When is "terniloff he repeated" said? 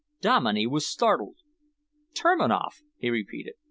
2.15-3.53